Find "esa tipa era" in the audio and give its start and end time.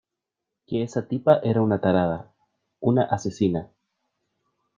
0.81-1.61